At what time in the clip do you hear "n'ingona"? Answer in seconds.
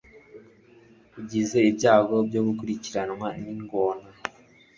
3.41-4.07